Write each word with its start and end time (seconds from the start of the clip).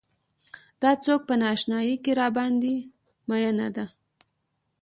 دا 0.81 0.91
څوک 1.05 1.21
په 1.27 1.33
نا 1.41 1.47
اشنايۍ 1.55 1.95
کې 2.03 2.11
راباندې 2.19 2.75
مينه 3.29 3.67
ده. 3.75 3.85